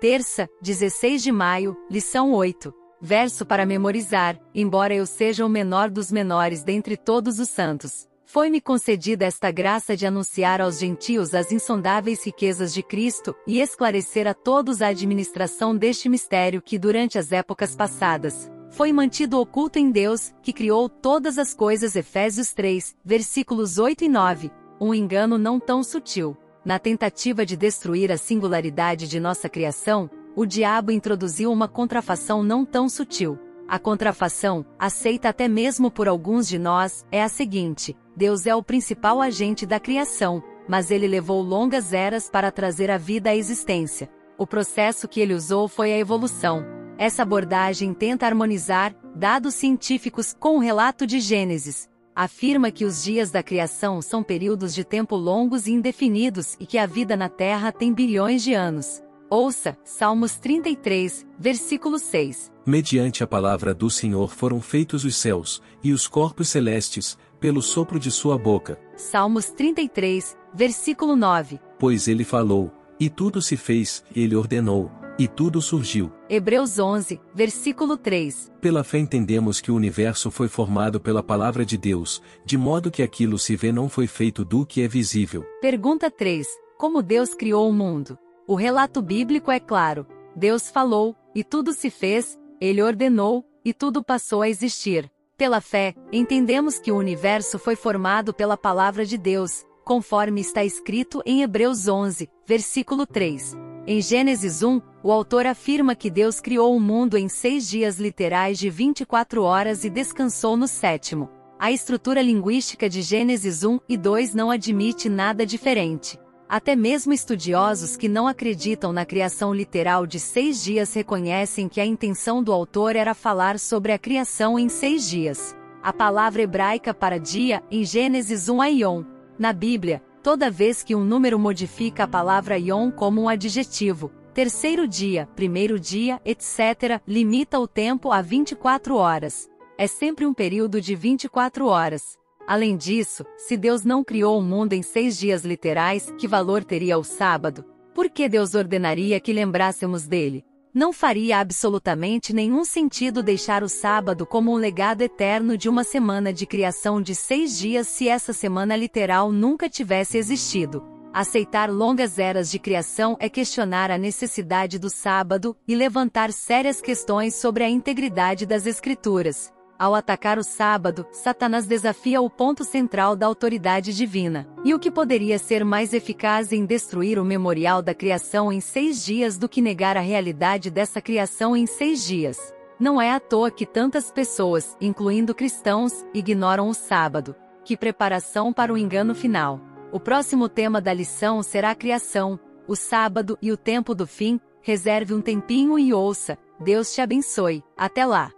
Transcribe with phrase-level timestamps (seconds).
[0.00, 2.72] Terça, 16 de maio, lição 8.
[3.02, 8.08] Verso para memorizar, embora eu seja o menor dos menores dentre todos os santos.
[8.24, 14.26] Foi-me concedida esta graça de anunciar aos gentios as insondáveis riquezas de Cristo e esclarecer
[14.26, 19.90] a todos a administração deste mistério que durante as épocas passadas foi mantido oculto em
[19.90, 24.50] Deus, que criou todas as coisas Efésios 3, versículos 8 e 9.
[24.80, 26.36] Um engano não tão sutil.
[26.64, 32.64] Na tentativa de destruir a singularidade de nossa criação, o diabo introduziu uma contrafação não
[32.64, 33.38] tão sutil.
[33.66, 38.62] A contrafação, aceita até mesmo por alguns de nós, é a seguinte: Deus é o
[38.62, 44.10] principal agente da criação, mas ele levou longas eras para trazer a vida à existência.
[44.36, 46.64] O processo que ele usou foi a evolução.
[46.98, 51.89] Essa abordagem tenta harmonizar dados científicos com o relato de Gênesis.
[52.22, 56.76] Afirma que os dias da criação são períodos de tempo longos e indefinidos e que
[56.76, 59.02] a vida na Terra tem bilhões de anos.
[59.30, 62.52] Ouça, Salmos 33, versículo 6.
[62.66, 67.98] Mediante a palavra do Senhor foram feitos os céus, e os corpos celestes, pelo sopro
[67.98, 68.78] de sua boca.
[68.96, 71.58] Salmos 33, versículo 9.
[71.78, 76.10] Pois ele falou, e tudo se fez, ele ordenou, e tudo surgiu.
[76.30, 78.50] Hebreus 11, versículo 3.
[78.58, 83.02] Pela fé entendemos que o universo foi formado pela palavra de Deus, de modo que
[83.02, 85.44] aquilo se vê não foi feito do que é visível.
[85.60, 86.46] Pergunta 3.
[86.78, 88.18] Como Deus criou o mundo?
[88.48, 90.06] O relato bíblico é claro.
[90.34, 95.12] Deus falou, e tudo se fez, ele ordenou, e tudo passou a existir.
[95.36, 101.22] Pela fé, entendemos que o universo foi formado pela palavra de Deus, conforme está escrito
[101.26, 103.54] em Hebreus 11, versículo 3.
[103.86, 108.58] Em Gênesis 1, o autor afirma que Deus criou o mundo em seis dias literais
[108.58, 111.30] de 24 horas e descansou no sétimo.
[111.58, 116.18] A estrutura linguística de Gênesis 1 e 2 não admite nada diferente.
[116.48, 121.86] Até mesmo estudiosos que não acreditam na criação literal de seis dias reconhecem que a
[121.86, 125.56] intenção do autor era falar sobre a criação em seis dias.
[125.82, 129.04] A palavra hebraica para dia, em Gênesis 1 é Yom.
[129.38, 134.86] Na Bíblia, toda vez que um número modifica a palavra Yom como um adjetivo, terceiro
[134.86, 139.48] dia, primeiro dia, etc., limita o tempo a 24 horas.
[139.76, 142.18] É sempre um período de 24 horas.
[142.46, 146.98] Além disso, se Deus não criou o mundo em seis dias literais, que valor teria
[146.98, 147.64] o sábado?
[147.94, 150.44] Por que Deus ordenaria que lembrássemos dele?
[150.72, 156.32] Não faria absolutamente nenhum sentido deixar o sábado como um legado eterno de uma semana
[156.32, 160.99] de criação de seis dias se essa semana literal nunca tivesse existido.
[161.12, 167.34] Aceitar longas eras de criação é questionar a necessidade do sábado e levantar sérias questões
[167.34, 169.52] sobre a integridade das Escrituras.
[169.76, 174.46] Ao atacar o sábado, Satanás desafia o ponto central da autoridade divina.
[174.64, 179.04] E o que poderia ser mais eficaz em destruir o memorial da criação em seis
[179.04, 182.38] dias do que negar a realidade dessa criação em seis dias?
[182.78, 187.34] Não é à toa que tantas pessoas, incluindo cristãos, ignoram o sábado.
[187.64, 189.69] Que preparação para o engano final!
[189.92, 192.38] O próximo tema da lição será a criação,
[192.68, 194.40] o sábado e o tempo do fim.
[194.62, 196.38] Reserve um tempinho e ouça.
[196.60, 197.64] Deus te abençoe.
[197.76, 198.30] Até lá!